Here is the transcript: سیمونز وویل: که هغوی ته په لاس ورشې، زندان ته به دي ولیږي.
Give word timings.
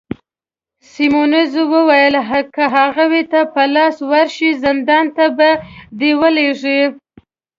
سیمونز 0.91 1.53
وویل: 1.73 2.15
که 2.55 2.63
هغوی 2.75 3.23
ته 3.31 3.39
په 3.53 3.63
لاس 3.75 3.97
ورشې، 4.11 4.49
زندان 4.63 5.05
ته 5.17 5.25
به 5.37 5.49
دي 5.99 6.11
ولیږي. 6.21 6.81